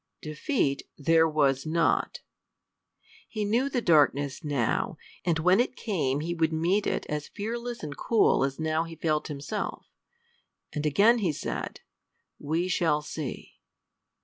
[0.23, 2.21] Defeat there was not.
[3.29, 7.83] He knew the darkness now, and when it came he would meet it as fearless
[7.83, 9.85] and cool as now he felt himself.
[10.73, 11.81] And again he said,
[12.39, 13.59] "We shall see!"